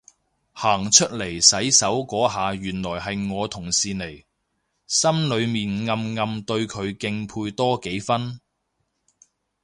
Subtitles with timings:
[0.53, 4.25] 行出嚟洗手嗰下原來係我同事嚟，
[4.87, 8.39] 心裏面暗暗對佢敬佩多幾分